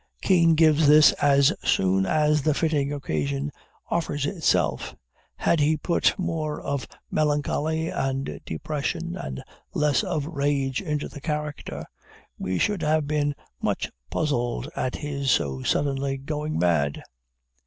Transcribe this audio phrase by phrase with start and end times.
[0.19, 3.51] Kean gives this as soon as the fitting occasion
[3.91, 4.95] offers itself.
[5.35, 9.43] Had he put more of melancholy and depression and
[9.75, 11.85] less of rage into the character,
[12.39, 17.03] we should have been much puzzled at his so suddenly going mad.